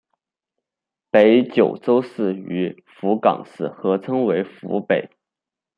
[1.11, 5.11] 北九州市与福冈市合称为福北。